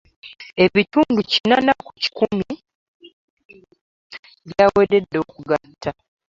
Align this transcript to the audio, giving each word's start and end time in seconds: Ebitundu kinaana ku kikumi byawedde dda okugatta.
Ebitundu 0.63 1.19
kinaana 1.31 1.71
ku 1.85 1.91
kikumi 2.01 2.51
byawedde 4.49 4.97
dda 5.03 5.17
okugatta. 5.23 5.91